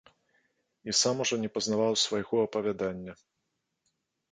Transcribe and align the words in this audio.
І 0.89 0.95
сам 1.01 1.15
ужо 1.25 1.35
не 1.43 1.51
пазнаваў 1.59 1.93
свайго 2.05 2.35
апавядання. 2.47 3.13